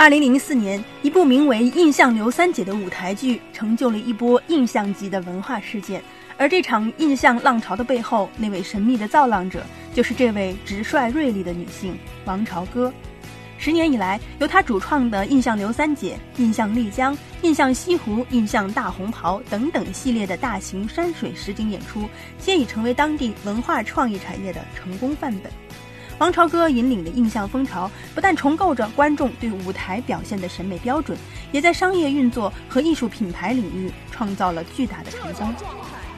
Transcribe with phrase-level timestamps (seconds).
[0.00, 6.02] 二零零四年，一部名为《印象刘三姐》的舞台剧，成就了一波印象级的文化事件。
[6.38, 12.90] 而这场印象浪潮的背后，那位神秘的造浪者，就是这位直率锐利的女性王朝歌。
[13.58, 25.52] 十年以来，由她主创的《印象刘三姐》《印象丽江》《印象西湖》《印象大红袍》等等系列的大型山水实景演出，皆已成为当地文化创意产业的成功范本。
[26.20, 31.16] 王朝歌引领的印象风潮，不但重构着观众对舞台表现的审美标准，
[31.50, 35.54] 也在商业运作和艺术品牌领域创造了巨大的成功。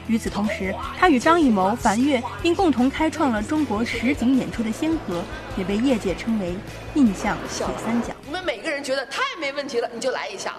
[0.07, 5.23] 与此同时，他与张艺谋、樊跃并共同开创了中国实景演出的先河，
[5.55, 6.53] 也被业界称为
[6.95, 8.13] “印象铁三角”。
[8.27, 10.55] 你们每个人觉得太没问题了，你就来一下。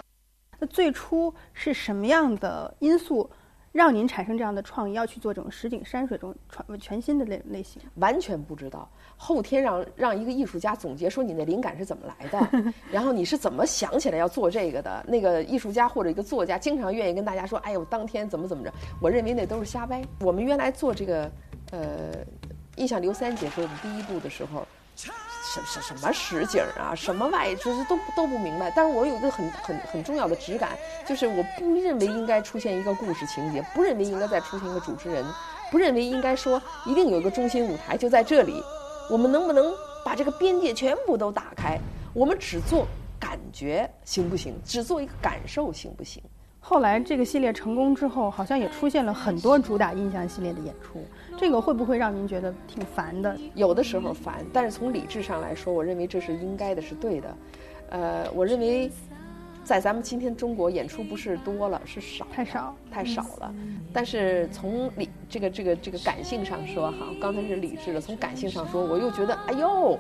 [0.59, 3.31] 那最初是什么样的因素？
[3.75, 8.89] 让您产生这样的创意，要去做这种实景山水这种全全新的类类型，完全不知道。
[9.17, 12.49] 后天让让一个艺术家总结说你的灵感是怎么来的，
[12.93, 15.05] 然后你是怎么想起来要做这个的？
[15.09, 20.01] 那个艺术家或者一个作家经常愿意跟大家说：“哎呦，当天怎么怎么着。”我认为那都是瞎掰。
[20.21, 21.29] 我们原来做这个
[21.73, 22.13] 呃
[22.77, 24.65] 印象刘三姐给我们第一部的时候。
[24.97, 28.73] 什什什么实景啊，什么外，就是都都不明白。
[28.75, 35.25] 但是我有一个很很很重要的直感，就是我不认为应该出现一个故事情节，不认为应该再出现一个主持人，
[35.71, 38.63] 不认为应该说一定有一个中心舞台就在这里。
[39.11, 39.73] 我们能不能
[40.05, 41.79] 把这个边界全部都打开？
[42.15, 42.87] 我们只做
[43.21, 44.59] 感觉行不行？
[44.65, 46.23] 只做一个感受行不行？
[46.67, 51.05] 后来这个系列成功之后，好像也出现了很多主打印象系列的演出，
[51.37, 53.37] 这个会不会让您觉得挺烦的？
[53.55, 57.37] 有的时候烦，但是从理智上来说，我认为这是应该的，是对的。
[57.91, 58.91] 呃，我认为
[59.63, 63.55] 在咱们今天中国演出不是多了，是少，太少，太少了。
[63.93, 69.99] 但是从理这个这个这个感性上说，哈，刚才是理智的，从感性上说，我又觉得，哎呦。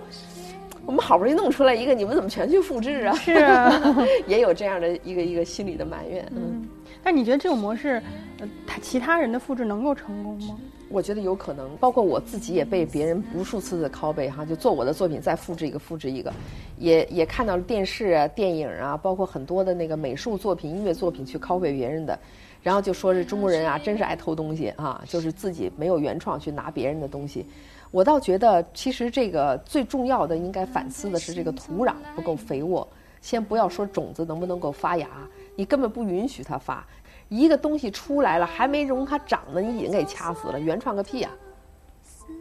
[0.86, 3.14] 我们好不容易弄出来一个，你们怎么全去复制啊？
[3.14, 3.96] 是啊，
[4.28, 6.26] 也有这样的一个一个心理的埋怨。
[6.34, 6.66] 嗯，
[7.02, 8.02] 但你觉得这种模式，
[8.38, 10.58] 呃，他其他人的复制能够成功吗？
[10.90, 16.32] 我觉得有可能，包括我自己也被别人无数次的拷贝哈，就做我的作品再复制一个复制一个，
[16.78, 22.16] 也也看到了电视啊、电影啊，包括很多的那个美术作品、音乐作品去拷贝别人的，
[22.62, 27.44] 然后就说是中国人啊，真是爱偷东西啊，就是自己没有原创去拿别人的东西。
[27.94, 32.86] 我倒觉得，其实这个最重要的应该反思的是这个土壤不够肥沃。
[33.22, 35.06] 先不要说种子能不能够发芽，
[35.54, 36.84] 你根本不允许它发。
[37.28, 40.58] 一个东西出来了，还没容它长呢，你已经给掐死了。
[40.58, 41.30] 原创个屁啊！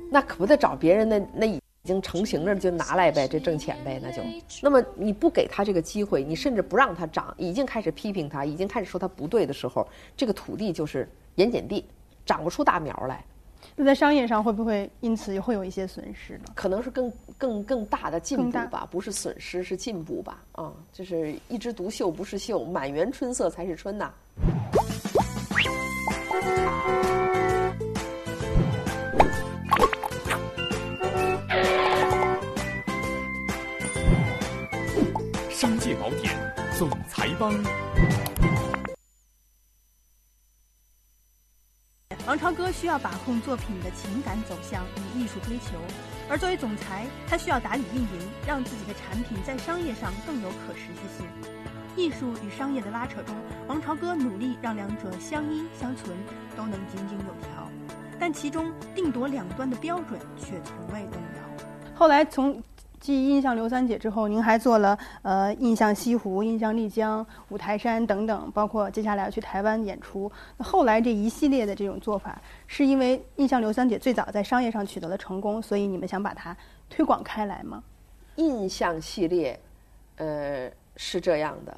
[0.10, 4.24] 那可不得找别人那那已经成型了就拿来呗，这挣钱呗，那就。
[4.60, 9.88] 那么你不给他这个机会，你甚至不让它长，已经开始批评它，已经开始说它不对的时候，
[10.18, 11.86] 这个土地就是盐碱地，
[12.26, 13.24] 长不出大苗来。
[13.76, 16.46] 那在商业上会不会因此也会有一些损失呢？
[16.54, 20.44] 可能是更更更大的进步吧，不是损失是进步吧？
[20.52, 24.14] 啊，就是一枝独秀不是秀，满园春色才是春呐。
[35.50, 36.32] 商界宝典，
[36.78, 37.83] 总裁帮。
[42.34, 45.78] 王朝歌需要把控作品的情感走向与艺术追求，
[46.28, 51.28] 而作为总裁，他需要打理运营，让自己的产品在商业上更有可持续性。
[51.96, 53.36] 艺术与商业的拉扯中，
[53.68, 56.18] 王朝歌努力让两者相依相存，
[56.58, 57.70] 都能井井有条，
[58.20, 61.66] 但其中定夺两端的标准却从未动摇。
[61.94, 62.60] 后来从。
[63.04, 70.32] 继印象刘三姐之后，您还做了呃印象西湖、印象丽江、五台山等等，包括接下来要去台湾演出。
[70.56, 76.56] 那后来这一系列的这种做法，是因为印象刘三姐最早在商业上取得了成功，所以你们想把它
[76.90, 77.84] 推广开来吗？
[78.38, 79.60] 印象系列，
[80.16, 81.76] 呃，是这样的。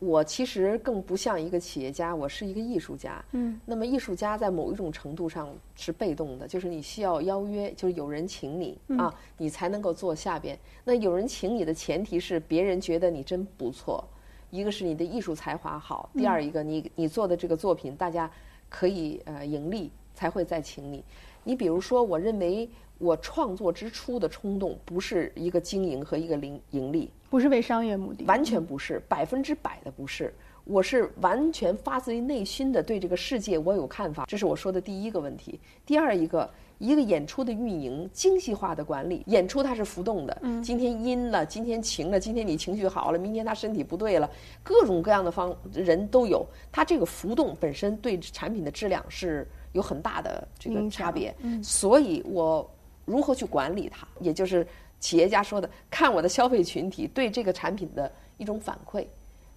[0.00, 3.24] 我其实更不像一个企业家，我是一个艺术家。
[3.32, 10.58] 嗯，那么艺术家在某一种程度上是被动的，就是你需要邀约，就是有人请你啊，你才能够做下边。
[10.84, 14.04] 那有人请你的前提是别人觉得你真不错，
[14.50, 18.30] 一个是你的艺术才华好，第二一个你你做的这个作品大家
[18.68, 21.02] 可以呃盈利，才会再请你。
[21.44, 22.68] 你比如说，我认为
[22.98, 27.10] 我创作之初的冲动不是一个经营和一个盈盈利。
[27.34, 30.32] 不是为商业目的，完全不是，百分之百的不是。
[30.62, 35.58] 我是完全发自于内心的对这个世界我有看法，这是我说的第一个问题。
[35.84, 36.48] 第二一个，
[36.78, 40.38] 一个演出的运营，精细化的管理，演出它是浮动的。
[40.42, 44.30] 嗯，今天阴了，今天晴了，今天你情绪好了，明天他身体不对了，
[44.62, 46.46] 各种各样的方人都有。
[46.70, 51.34] 它这个浮动本身对产品的质量是有很大的这个差别。
[51.40, 52.70] 嗯，所以我
[53.04, 54.64] 如何去管理它，也就是。
[55.04, 59.04] 企业家说的，看我的消费群体对这个产品的一种反馈，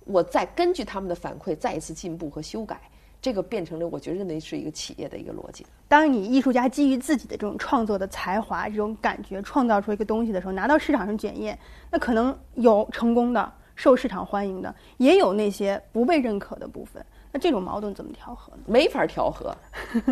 [0.03, 2.77] 我再根据他们的反馈再一次进步和修改，
[3.21, 5.65] 这个变成了我觉得认为是一个企业的一个逻辑。
[5.88, 11.57] 当你艺术家基于自己的这种创作的才华、这种感觉创造出一个东西的时候，拿到市场上检验，
[11.89, 17.01] 那可能有成功的、受市场欢迎的，也有那些不被认可的部分。
[17.31, 18.63] 那这种矛盾怎么调和呢？
[18.65, 19.55] 没法调和，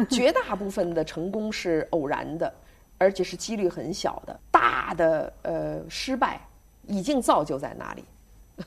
[0.09, 2.53] 绝大部分的成功是偶然的，
[2.97, 4.39] 而且是几率很小的。
[4.51, 6.39] 大的呃失败
[6.88, 8.06] 已经造就在那里，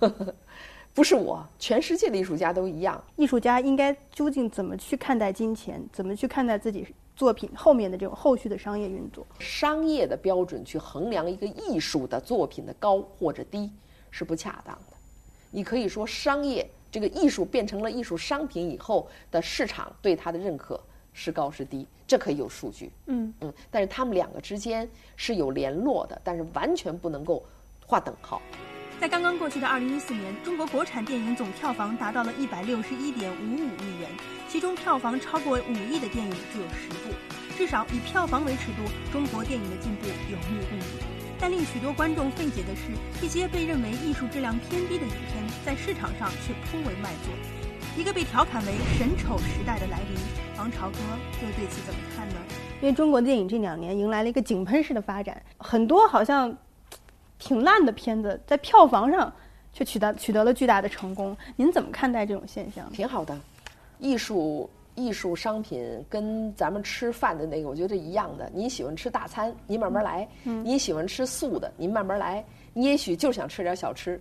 [0.92, 3.02] 不是我，全世界的艺术家都一样。
[3.16, 5.82] 艺术家应该究竟怎么去看待金钱？
[5.92, 9.24] 怎么去看待自己作品后面的这种后续的商业运作？
[9.38, 13.70] 商业的标准去衡量一个艺术的作品的高或者低
[14.10, 14.96] 是不恰当的。
[15.50, 20.80] 你可以说商业这个艺术变成了艺术商品以后的市场对它的认可
[21.20, 22.88] 是高是低，这可以有数据。
[23.06, 27.44] 嗯嗯，但是他们两个之间是有联络的，但是完全不能够
[27.84, 28.40] 划等号。
[29.00, 34.08] 在刚刚过去的二零一四年，中国国产电影总票房达到了一百六十一点五五亿元，
[34.48, 37.12] 其中票房超过五亿的电影就有十部。
[37.56, 40.86] 至少以票房为尺度，中国电影的进步有目共睹。
[41.40, 47.34] 但令许多观众费解的是，一些被认为艺术质量偏低的影片，在市场上却颇为卖座。
[47.98, 50.16] 一个被调侃为“神丑时代”的来临，
[50.56, 50.98] 王朝歌
[51.42, 52.36] 又对此怎么看呢？
[52.80, 56.56] 因为中国电影这两年迎来了一个井喷式的发展，很多好像
[57.40, 59.32] 挺烂的片子，在票房上
[59.72, 61.36] 却取得取得了巨大的成功。
[61.56, 62.88] 您怎么看待这种现象？
[62.92, 63.36] 挺好的，
[63.98, 68.48] 艺术艺术商品跟咱们吃饭的那个，我觉得一样的。
[68.54, 72.44] 你喜欢吃大餐，你慢慢来；你喜欢吃素的，你慢慢来。
[72.72, 74.20] 你也许就想吃点小吃，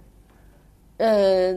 [0.97, 1.53] 呃，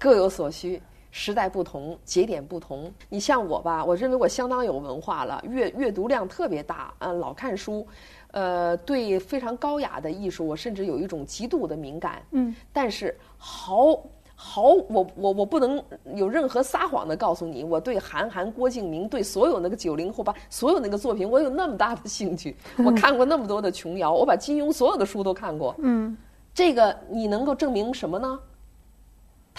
[0.00, 0.82] 各有所需。
[1.10, 2.92] 时代不同，节点不同。
[3.08, 7.86] 你像我吧，我认为我相当有文化了，阅阅读量特别大，嗯，老看书，
[8.30, 12.22] 呃，对非常高雅的艺术，我甚至有一种极度的敏感。
[12.30, 13.98] 嗯，但是毫
[14.34, 15.82] 毫，我我我不能
[16.14, 22.56] 有任何撒谎的告诉你，我对韩寒、郭敬明，对所有那个九零后吧，所有那个作品，我有那么大的兴趣。
[22.84, 25.74] 我看过那么多的琼瑶，我把金庸所有的书都看过。
[25.78, 26.16] 嗯，
[26.54, 28.38] 这个你能够证明什么呢？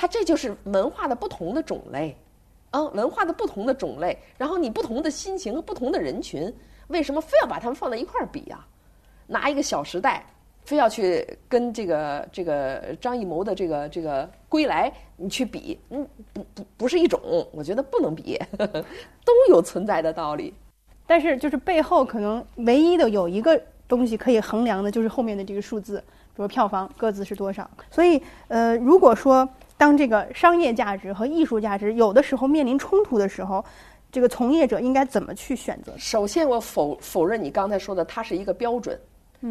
[0.02, 2.18] 它这就是文化的不同的种类，
[2.72, 6.52] 啊，文化的不同的种类，然后你不同的心情和不同的人群，
[6.88, 8.66] 为什么非要把它们放在一块儿比呀？
[9.28, 10.26] 拿一个《小时代》，
[10.68, 16.04] 非要去跟这个这个张艺谋的这个这个《归来》你去比，嗯，
[16.34, 17.22] 不不不是一种，
[17.52, 20.52] 我觉得不能比， 都有存在的道理。
[21.06, 26.04] 但是就是背后可能唯一的有一个东西可以衡量的，就是后面的这个数字，
[26.36, 27.70] 比如票房各自是多少。
[27.92, 29.48] 所以，呃，如果说
[29.82, 33.66] 当这个商业价值和艺术价值有的时候面临冲突的时候，
[34.12, 35.92] 这个从业者应该怎么去选择？
[35.98, 38.96] 首先，我否否认你刚才说的，它是一个标准，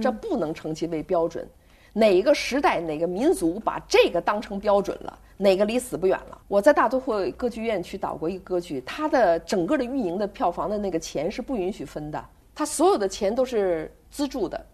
[0.00, 1.44] 这不能称其为标准。
[1.92, 6.40] 哪一个时代、哪个民族把这个当成标准了，哪个离死不远了？
[6.46, 12.24] 我在大都会歌剧院去导过一个歌剧，它的整个的运营的票房的那个钱是不允许分的，
[12.54, 14.64] 它所有的钱都是资助的，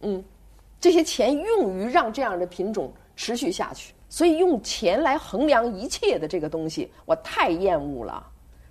[0.00, 0.24] 嗯，
[0.80, 3.94] 这些钱用于让这样的品种持续下去。
[4.08, 8.24] 所以用钱来衡量一切的这个东西，我太厌恶了。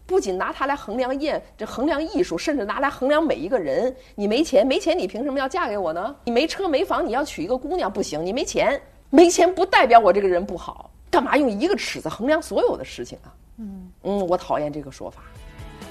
[0.08, 3.94] 不仅拿它来衡量艳，这衡量艺术，甚至拿来衡量每一个人。
[4.14, 6.16] 你没钱，没钱，你凭什么要嫁给我呢？
[6.26, 8.24] 你没车没房，你要娶一个姑娘不行。
[8.24, 10.92] 你没钱，没钱不代表我这个人不好。
[11.10, 13.34] 干嘛用一个尺子衡量所有的事情啊？
[13.58, 15.24] 嗯嗯，我讨厌这个说法。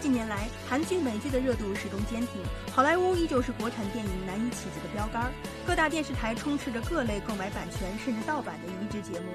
[0.00, 2.40] 近年来，韩剧、美剧的热度始终坚挺，
[2.72, 5.32] 好莱坞依旧是国产电影难以企及的标杆。
[5.66, 9.26] 各大电视台充斥着各类购买版权甚至盗版的移植节目，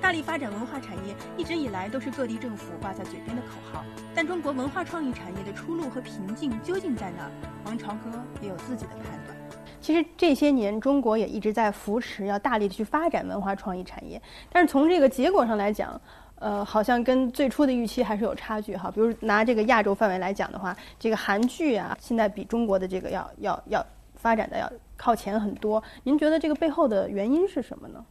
[0.00, 3.84] 大力发展文化产业，一直以来都是各地政府挂在嘴边的口号。
[4.14, 7.30] 但中国文化创意产业的出路和瓶颈究竟在哪儿？
[7.64, 9.36] 王朝歌也有自己的判断。
[9.80, 14.20] 其实这些年，中国也一直在扶持，要大力的去发展文化创意产业。
[14.50, 16.00] 但是从这个结果上来讲，
[16.38, 18.90] 呃，好像跟最初的预期还是有差距哈。
[18.90, 25.82] 比如拿这个亚洲范围来讲的话，这个韩剧啊，现在比中国的这个要要要发展的要靠前很多。
[26.02, 28.04] 您觉得这个背后的原因是什么呢？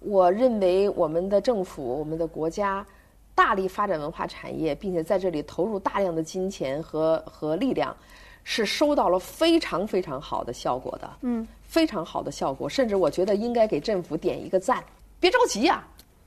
[0.00, 2.86] 我认为我们的政府、我们的国家
[3.34, 7.96] 大力发展文化产业，并且在这里投入大量的金钱和和力量，
[8.44, 11.10] 是收到了非常非常好的效果的。
[11.22, 14.84] 嗯，非常好的效果，甚至我觉得应该给政府点一个赞。
[15.18, 15.82] 别着急呀、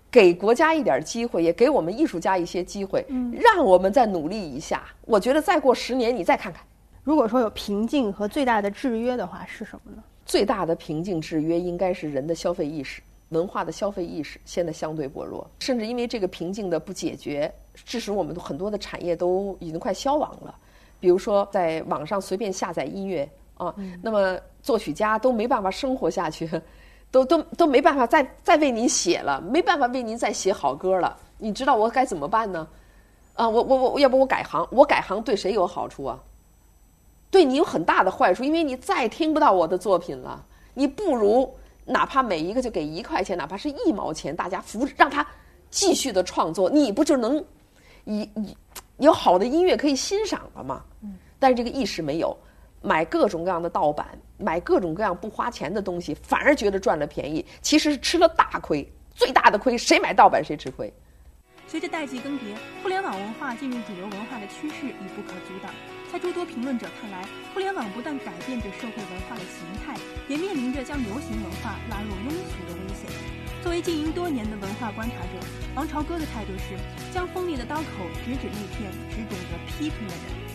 [0.09, 4.83] 给国家一点机会，也给我们艺术家一些机会，让我们再努力一下。
[5.05, 6.63] 我觉得再过十年，你再看看。
[7.03, 10.03] 如果说有瓶颈和最大的制约的话，是什么呢？
[10.25, 20.53] 最大的瓶颈制约应该是人的消费意识、文化的消费意识现在相对薄弱，甚至因为这个瓶颈的不解决，致使我们很多的产业都已经快消亡了。
[20.99, 26.49] 比如说，在网上随便下载音乐啊，那么作曲家都没办法生活下去。
[27.11, 31.17] 都都都没办法再再为您写了，没办法为您再写好歌了。
[31.37, 32.67] 你知道我该怎么办呢？
[33.33, 34.67] 啊，我我我要不我改行？
[34.71, 36.19] 我改行对谁有好处啊？
[37.29, 40.43] 对你有很大的坏处，因为你再听不到我的作品了。
[40.73, 41.53] 你不如
[41.85, 45.25] 哪怕每一个就给一块钱，哪怕是一毛钱，大家扶让他
[45.69, 47.43] 继续的创作，你不就能
[48.05, 48.55] 以以
[48.97, 50.83] 有好的音乐可以欣赏了吗？
[51.01, 51.17] 嗯。
[51.37, 52.35] 但是这个意识没有，
[52.81, 54.07] 买各种各样的盗版，
[54.37, 58.87] 买各种各样不花钱的东西，反而觉得赚了便宜，其实是吃了大亏。
[59.13, 60.93] 最大的亏，谁买盗版谁吃亏。
[61.67, 65.73] 随着代际更迭，互联网文化进入主流文化的趋势已不可阻挡。
[66.13, 69.93] 在诸多评论者看来，互联网不但改变着社会文化的形态，
[70.29, 73.11] 也面临着将流行文化拉入庸俗的危险。
[73.61, 76.77] 作为经营多年的文化观察者，王朝歌的态度是
[77.13, 77.83] 将锋利的刀口
[78.23, 80.46] 直指那片只懂得批评的人。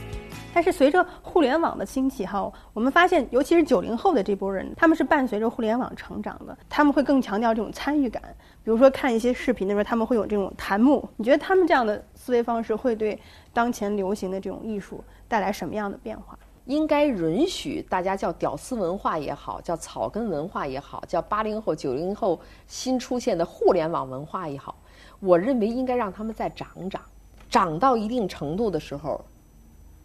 [0.53, 8.23] 但是随着互联网的兴起哈，我们发现，尤其是九零后的这波人，他们是伴随着互联网成长的，他们会更强调这种参与感。
[8.63, 11.09] 比如说看一些视频的时候，他们会有这种弹幕。
[11.17, 13.19] 你觉得他们这样的思维方式会对
[13.53, 16.39] 当前流行的这种艺术带来什么样的变化？
[16.67, 24.77] 应该允许大家叫屌丝文化也好，叫草根文化也好，叫八零后、九零后新出现的互联网文化也好，
[25.19, 27.03] 我认为应该让他们再长长，
[27.51, 29.25] 长到一定程度的时候。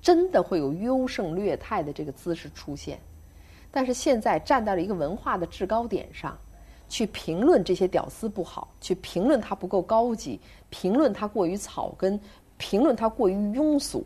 [0.08, 2.98] 真的会有优胜劣汰的这个姿势出现，
[3.70, 6.38] 但是现在站到了一个文化的制高点上，
[6.88, 12.18] 去评论这些屌丝不好，去评论他不够高级，评论他过于草根，
[12.56, 14.02] 评论他过于庸俗，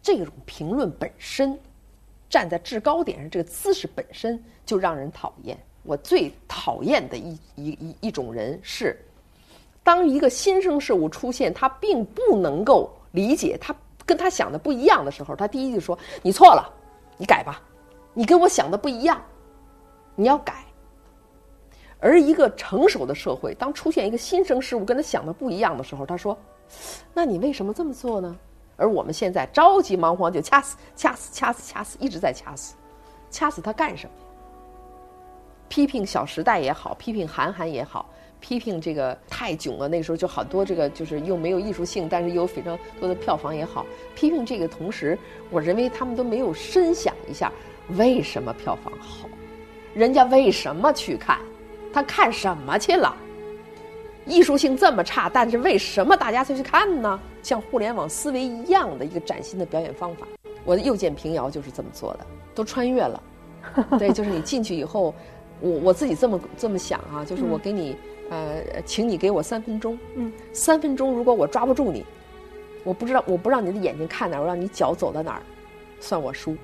[0.00, 1.58] 这种评论本身，
[2.30, 5.58] 站在制高点上这个姿势本身就让人讨厌。
[5.82, 8.96] 我最讨厌的一一一一种人是，
[9.82, 13.74] 当一个新生事物出现，他并不能够理解他。
[14.06, 16.72] 跟他想的不一样的时候，他第一就说：“你错了，
[17.18, 17.60] 你改吧，
[18.14, 19.20] 你跟我想的不一样，
[20.14, 20.64] 你要改。”
[21.98, 26.38] 而一个成熟的社会，当出现一个新生事物跟他想的不一样的时候，他说
[27.12, 28.36] ：“那你为什么这么做呢？”
[28.78, 32.76] 而我们现在着急忙慌就掐死、掐死、掐死、掐死，一直在掐死，
[33.30, 34.12] 掐死他干什么？
[35.68, 38.08] 批评《小时代》也好，批评韩寒也好。
[38.40, 43.84] 批评这个太囧了，那时候就好多这个就是又没有艺术性，但是又有非常多的票房也好。
[44.14, 45.18] 批评这个同时，
[45.50, 47.52] 我认为他们都没有深想一下，
[47.96, 49.28] 为什么票房好？
[49.94, 51.38] 人家为什么去看？
[51.92, 53.16] 他看什么去了？
[54.26, 57.18] 艺术性这么差，但是为什么大家才去看呢？
[57.42, 60.26] 像互联网思维一样的一个崭新的表演方法。
[60.64, 63.22] 我的又见平遥就是这么做的，都穿越了。
[63.98, 65.14] 对，就是你进去以后，
[65.60, 67.96] 我我自己这么这么想啊，就是我给你。
[68.30, 69.98] 呃，请你给我三分钟。
[70.14, 72.04] 嗯，三分钟，如果我抓不住你，
[72.84, 75.42] 我不知道，我不让你的眼睛看哪儿，我让你脚走到哪儿，
[76.00, 76.56] 算我输。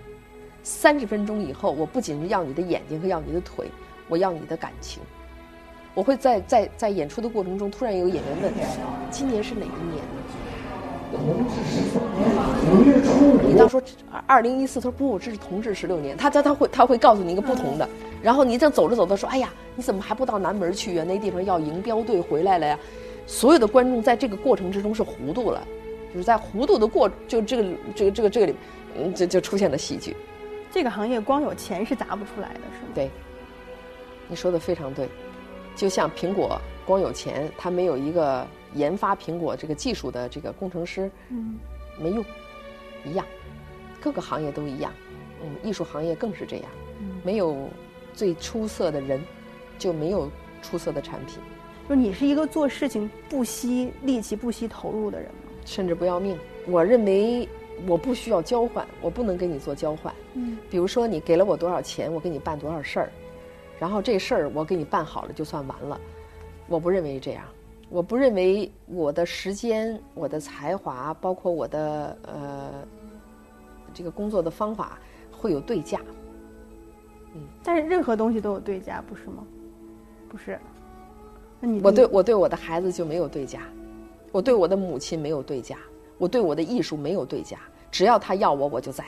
[0.63, 3.69] 三十分钟以后，我不仅是要你的眼睛和要你的腿，
[4.09, 5.03] 我要你的感情。
[5.95, 8.53] 我会在在在演出的过程中，突然有演员问：
[9.11, 10.03] 今年是哪一年？
[13.47, 13.83] 你当说
[14.27, 16.17] 二零一四，他说不，这是同治十六年。
[16.17, 17.89] 他他他会他会告诉你一个不同的。
[18.23, 21.05] 然后你这走着走着说，哎呀，你怎么还不到南门去呀？
[21.05, 22.79] 那地方要迎标队回来了呀。
[23.27, 25.63] 所有的观众在这个过程之中是糊涂了，
[26.13, 27.65] 就是在糊涂的过，就这个
[27.95, 28.55] 这个这个这个里，
[28.97, 30.17] 嗯，就就出现了喜剧。
[30.71, 32.89] 这个行业光有钱是砸不出来的，是吗？
[32.95, 33.11] 对，
[34.29, 35.09] 你说的非常对。
[35.77, 41.59] 就像苹果光有钱，它没有一个研发苹果这个技术的这个工程师，嗯，
[41.99, 42.25] 没用，
[43.05, 43.27] 一样，
[44.01, 44.93] 各个行业都一样，
[45.43, 46.67] 嗯，艺术行业更是这样，
[47.23, 47.69] 没有
[48.15, 49.21] 最出色的人，
[49.79, 50.31] 就没有
[50.63, 51.39] 出色的产品。
[51.89, 55.41] 就你是一个做事情不惜力气、不惜投入的人吗？
[55.65, 56.39] 甚至不要命。
[56.67, 57.47] 我认为
[57.87, 60.15] 我不需要交换，我不能跟你做交换。
[60.35, 63.13] 嗯，比如说你给了我多少钱，我给你办多少事儿。
[63.79, 66.01] 然后这事儿我给你办好了就算完了，
[66.69, 67.45] 我不认为这样，
[67.93, 72.71] 我不认为我的时间、我的才华，包括我的呃
[73.93, 74.99] 这个工作的方法
[75.31, 76.01] 会有对价。
[77.35, 79.45] 嗯，但是任何东西都有对价，不是吗？
[80.27, 80.59] 不是。
[81.61, 83.61] 那你我对我对我的孩子就没有对价，
[84.33, 85.77] 我对我的母亲没有对价，
[86.17, 87.59] 我对我的艺术没有对价。
[87.91, 89.05] 只要他要我，我就在；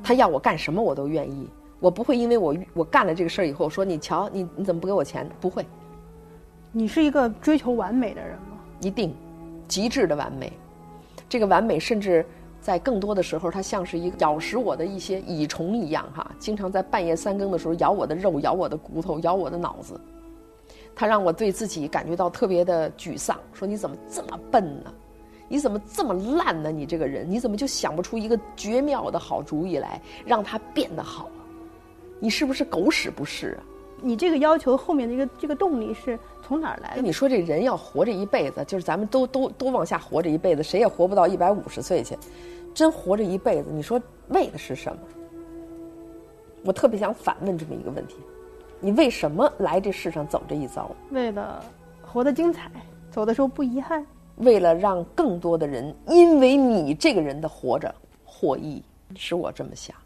[0.00, 1.50] 他要我干什么，我都愿意。
[1.80, 5.28] 我不会因为我我干了这个事儿以后说你瞧你你怎么不给我钱？
[5.40, 5.66] 不会。
[6.76, 8.58] 你是一个追求完美的人吗？
[8.80, 9.14] 一定，
[9.68, 10.52] 极致的完美。
[11.28, 12.26] 这个完美甚至
[12.60, 20.00] 在更多的时候，它像是一个咬食我的一些蚁虫一样哈，经常在半夜三更的时候咬我的肉、咬我的骨头、咬我的脑子。
[20.96, 24.92] 它让我对自己感觉到特别的沮丧，说你怎么这么笨呢？
[25.46, 26.72] 你怎么这么烂呢？
[26.72, 31.30] 你这个人，你怎么就想不出一个绝妙的好主意来，让它变得好？
[32.18, 33.62] 你是不是狗屎不是啊？
[34.04, 37.00] 你这个要求后面的一个这个动力是从哪儿来的？
[37.00, 42.14] 你说这人要活这一辈子，就是咱们都都都往下活这一辈子，谁也活不到一百五十岁去，
[42.74, 44.98] 真活这一辈子，你说为的是什么？
[46.66, 48.16] 我特别想反问这么一个问题：
[48.78, 50.90] 你为什么来这世上走这一遭？
[51.10, 51.64] 为了
[52.02, 52.70] 活得精彩，
[53.10, 54.04] 走的时候不遗憾。
[54.36, 58.82] 为了让更多的人因为你这个人的活着获益，
[59.16, 59.96] 是我这么想。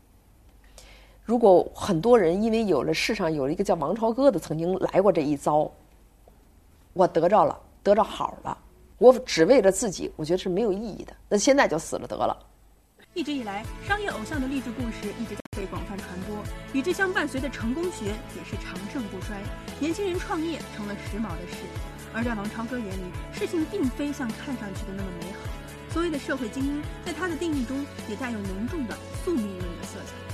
[1.29, 5.71] 如果很多人因为有了世上有了一个叫王朝歌的曾经来过这一遭，
[6.95, 8.57] 我得着了，得着好了，
[8.97, 11.13] 我只为了自己，我觉得是没有意义的。
[11.29, 12.35] 那现在就死了得了。
[13.13, 16.35] 一直以来，商业偶像的励志故事一直在被广泛传播，
[16.73, 19.37] 与之相伴随的成功学也是长盛不衰。
[19.79, 21.57] 年轻人创业成了时髦的事。
[22.15, 23.03] 而在王朝哥眼里，
[23.35, 25.41] 事情并非像看上去的那么美好。
[25.91, 30.28] 所谓的社会精英，在他的定义中也带有浓重的宿命论的色彩。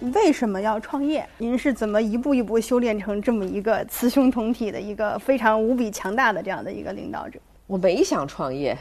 [0.00, 1.26] 为什么要创业？
[1.38, 7.38] 您是怎么一步一步修炼成这么一个雌雄同体的一个非常无比强大的这样的一个领导者？
[7.66, 8.76] 我没想创业，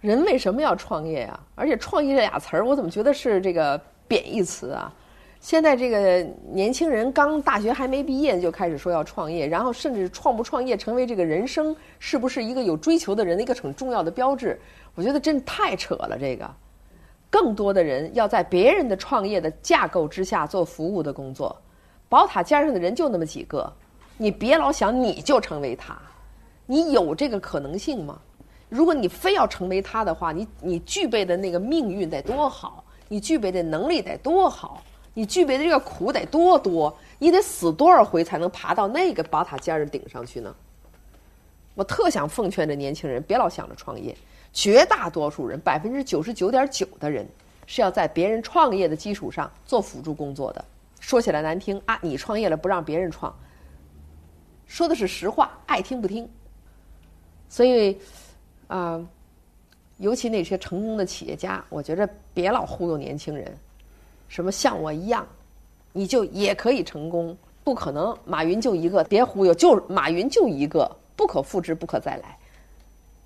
[0.00, 1.38] 人为什么要创业呀？
[1.56, 4.92] 而且“创业”这俩词儿，我怎么觉得是这个贬义词啊？
[5.40, 14.58] 现在这个年轻人刚大学还没毕业就开始说要创业，然后甚至创不创业成为这个人生是不是一个有追求的人的一个很重要的标志？
[14.94, 16.16] 我觉得真太扯了。
[16.18, 16.50] 这个，
[17.30, 21.54] 更多的人要在别人的创业的架构之下做服务的工作，
[22.08, 23.72] 宝塔尖上的人就那么几个，
[24.16, 25.96] 你别老想你就成为他，
[26.66, 28.18] 你有这个可能性吗？
[28.68, 34.82] 如果你非要成为他的话，你你具备的那个命运得多好，你具备的能力得多好。
[35.14, 40.54] 你具备的这个苦得多多，你得死多少回才能爬到那个宝塔尖的顶上去呢？
[41.74, 44.16] 我特想奉劝这年轻人，别老想着创业。
[44.52, 47.26] 绝大多数人，百分之九十九点九的人，
[47.66, 50.64] 是要在别人创业的基础上做辅助工作的。
[51.00, 53.32] 说起来难听啊，你创业了不让别人创，
[54.66, 56.28] 说的是实话，爱听不听。
[57.48, 57.96] 所以，
[58.66, 59.00] 啊，
[59.98, 63.56] 尤其那些成功的企业家，我觉着别老忽悠年轻人。
[64.28, 65.26] 什么像我一样，
[65.92, 67.36] 你就也可以成功？
[67.64, 72.37] 不可能，马云就一个，别忽悠，就马云就一个，不可复制，不可再来。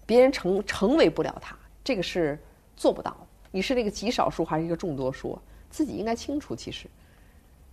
[0.06, 2.38] 别人成成为不了他，这个是
[2.76, 3.16] 做不到。
[3.50, 5.38] 你是那个极少数还是一个众多数？
[5.70, 6.54] 自己应该清楚。
[6.54, 6.86] 其实，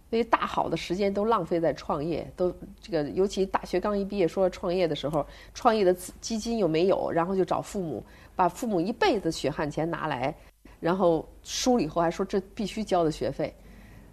[0.10, 8.04] 那些大好的时间都浪费在创业，都这个，尤其大学刚一毕业说创业的时候，创业的基金又没有，然后就找父母，
[8.36, 10.36] 把父母一辈子血汗钱拿来。
[10.80, 13.54] 然后输了以后还说这必须交的学费，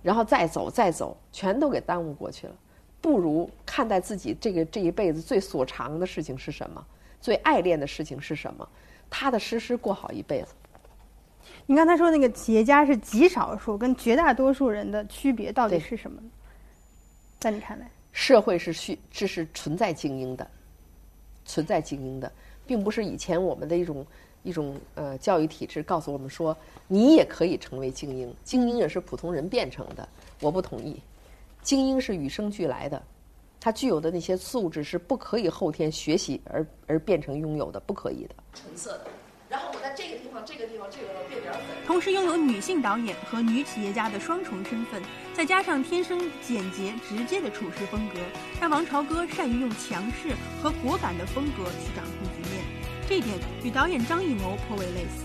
[0.03, 2.55] 然后再走再走，全都给耽误过去了。
[3.01, 6.85] 不如看待自己这个这一辈子最所长的事情是什么，
[7.27, 8.69] 最爱恋的事情是什么，
[9.11, 10.55] 踏踏实实过好一辈子。
[11.67, 16.23] 你刚才说那个企业家是极少数，跟绝大多数人的区别到底是什么？
[17.41, 20.49] 在你看来，社会是需这是存在精英的，
[21.45, 22.31] 存在精英的，
[22.65, 24.07] 并不是以前我们的一种。
[24.45, 30.09] 一种呃教育体制告诉我们说，你也可以成为精英，精英也是普通人变成的。
[30.41, 31.03] 我不同意，
[31.63, 33.03] 精英是与生俱来的，
[33.67, 38.35] 他具有的那些素质是不可以后天学习而而变成拥有的，不可以的。
[38.55, 39.07] 纯色的，
[39.49, 41.63] 然后我在这个地方、这个地方、这个变点粉。
[41.85, 45.03] 同时拥有女性导演和女企业家的双重身份，
[45.35, 48.21] 再加上天生简洁直接的处事风格，
[48.61, 52.63] 让王朝歌善于用强势和果敢的风格去掌控局面。
[53.09, 55.25] 这一点与导演张艺谋颇为类似，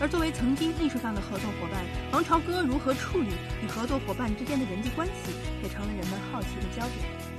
[0.00, 3.30] 而作为曾经艺术上的合作伙伴，王朝歌如何处理
[3.64, 7.29] 与合作伙伴之间的人际关系，也成了人们好奇的焦点。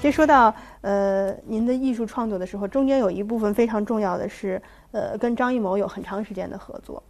[0.00, 4.60] 其实说到呃您的艺术创作的时候，中间有一部分非常重要的是，
[4.92, 7.02] 呃跟张艺谋有很长时间的合作。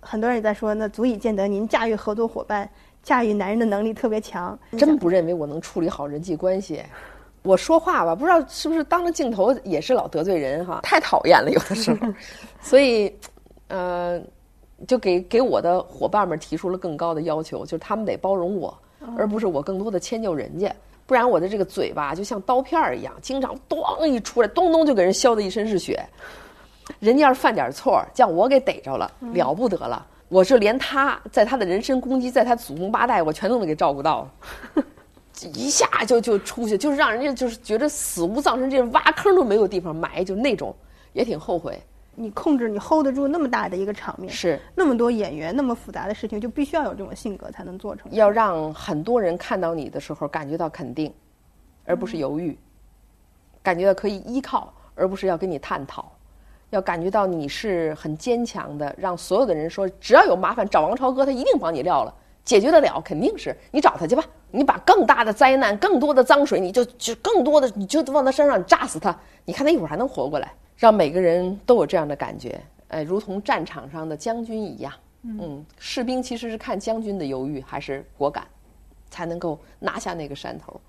[0.00, 2.68] 很多人也在说，那足以见得您驾驭合作伙伴、
[3.02, 4.58] 驾驭男人的能力特别强。
[4.78, 6.82] 真不认为我能处理好人际关系。
[7.42, 12.08] 我说话吧，不知道是不是当着镜头也是老得罪人哈，太讨厌了有的时候，
[12.62, 13.14] 所以，
[13.68, 14.20] 呃，
[14.86, 18.76] 就给给我的伙伴们提出了更高的要求，就是他们得包容我，
[19.18, 20.72] 而不是我更多的迁就人家，
[21.12, 26.02] 不然我的这个嘴巴就像刀片儿一样，经常咣一出来，咚咚就给人削的一身是血。
[27.00, 34.26] 人家要是犯点错，叫我给逮着了，了不得了，我是连他在他的人身攻击，在他祖宗八代，我全都能给照顾到。
[35.52, 40.74] 一下就就出去，就是让人家就是觉得死无葬身，这挖坑都没有地方埋，就那种
[41.12, 41.78] 也挺后悔。
[42.14, 48.10] 你控制你 hold 得住那么大的一个场面，是那么多演员，那么复杂的事情，就必须要有这种性格才能做成。
[48.12, 51.12] 要让很多人看到你的时候感觉到肯定，
[51.84, 52.54] 而不是犹豫；
[53.62, 56.04] 感觉到可以依靠，而不是要跟你探讨；
[56.70, 62.14] 要感觉到你是很坚强的，让所有的人说只要有麻烦找王超哥，他一定帮你撂了。
[62.44, 64.24] 解决得了，肯定是你找他去吧。
[64.50, 69.16] 你把更大的灾难、更多的脏水，你就就更多的你就往他身上炸死他。
[69.44, 74.92] 你看他一会儿还能活过来，让每个人都有这样的感觉，哎，如同战场上的将军一样。
[75.22, 78.44] 嗯，士兵其实是看将军的犹豫还是果敢，
[79.08, 80.80] 才能够拿下那个山头。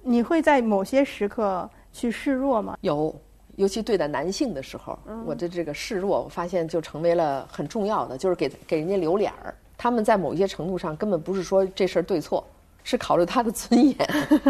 [0.00, 2.78] 你会在某些时刻去示弱吗？
[2.80, 3.14] 有，
[3.56, 9.54] 尤其对待男性的时候，我的这个示弱，我发现就成为了很重要的，就是给给人家留脸儿。
[9.76, 12.42] 他们在某一些程度上根本不是说这事儿对错，
[12.82, 13.98] 是考虑他的尊严。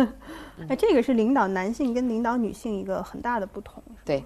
[0.71, 3.83] 哎，这个是领导男性跟领导女性一个很大的不同。
[4.05, 4.23] 对。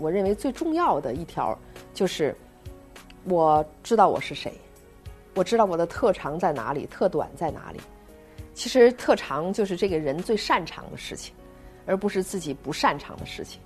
[0.00, 1.58] 我认为最重要的一条
[1.92, 2.34] 就是，
[3.24, 4.52] 我知道我是谁，
[5.34, 7.80] 我知道我的特长在哪里，特短在哪里。
[8.54, 11.34] 其实特长就是这个人最擅长的事情。
[11.90, 13.58] 而不是自己不擅长的事情，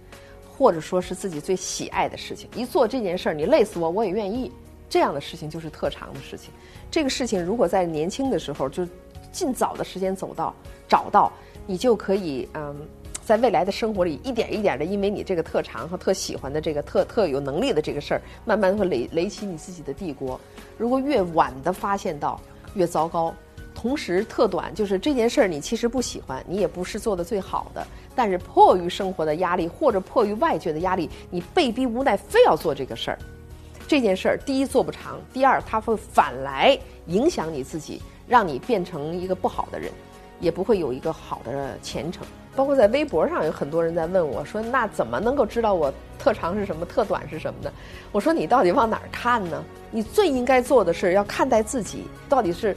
[0.57, 2.49] 或者说是自己最喜爱的事情。
[2.55, 4.53] 一做这件事儿，你累死我我也愿意。
[4.89, 6.53] 这样的事情就是特长的事情。
[6.89, 8.87] 这个事情如果在年轻的时候就
[9.33, 10.55] 尽早的时间走到
[10.87, 11.33] 找到，
[11.67, 12.77] 你就可以嗯，
[13.33, 20.39] 在未来的生活里一点一点的，因为你这个特长和特喜欢的这个特特有能力的这个事儿，慢慢会垒垒起你自己的帝国。
[20.77, 22.39] 如果越晚的发现到，
[22.75, 23.35] 越糟糕。
[23.75, 33.19] 同时，特短就是这件事儿，你其实不喜欢，你也不是做的最好的，但是迫于生活的压力或者迫于外界的压力，你被逼无奈非要做这个事儿。
[33.89, 39.91] 这件事儿，第一做不长，第二它会反来影响你自己，让你变成一个不好的人，
[40.43, 42.23] 也不会有一个好的前程。
[42.55, 47.73] 包括在微博上有很多人在问我说：“那怎么能够知道我特长是什么，特短是什么呢？”
[48.13, 49.65] 我说：“你到底往哪儿看呢？
[49.91, 52.77] 你最应该做的是要看待自己，到底是。”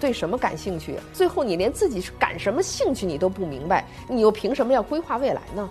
[0.00, 0.96] 对什么感兴趣？
[1.14, 5.70] 最后你连自己是感什么兴趣你都不明白，你又凭什么要规划未来呢？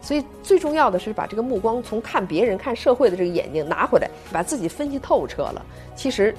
[0.00, 5.64] 所以最重要的是把这个目光从看别人、看社会的这个眼睛拿回来，把自己分析透彻了。
[5.94, 6.34] 其实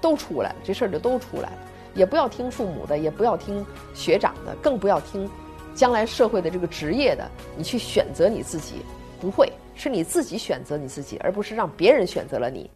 [0.00, 1.58] 都出来了，这事儿就都出来了。
[2.00, 5.28] 也不要听父母的，也不要听学长的，更不要听
[5.74, 7.30] 将来社会的这个职业的。
[7.58, 8.76] 你去选择你自己，
[9.20, 12.70] 不会是你自己选择你自己，而不是让别人选择了你。